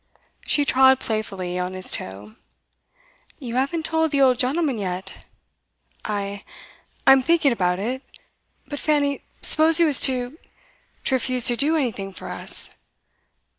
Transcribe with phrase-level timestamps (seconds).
[0.47, 2.35] She trod playfully on his toe.
[3.37, 5.25] 'You haven't told the old gentleman yet?'
[6.05, 6.43] 'I
[7.05, 8.01] I'm thinking about it.
[8.67, 10.39] But, Fanny, suppose he was to
[11.03, 12.77] to refuse to do anything for us.